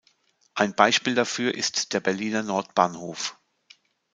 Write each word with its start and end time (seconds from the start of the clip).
Ein 0.55 0.73
Beispiel 0.73 1.13
dafür 1.13 1.53
ist 1.53 1.93
der 1.93 1.99
Berliner 1.99 2.41
Nordbahnhof. 2.41 3.37